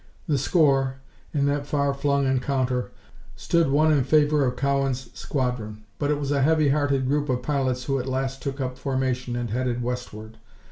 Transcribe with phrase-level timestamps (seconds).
[0.27, 0.95] The score,
[1.31, 2.89] in that far flung encounter,
[3.35, 7.43] stood one in favor of Cowan's squadron, but it was a heavy hearted group of
[7.43, 10.39] pilots who at last took up formation and headed westward.